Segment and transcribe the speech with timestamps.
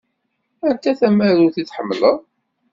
[0.67, 2.19] Anta tamarut i tḥemmleḍ?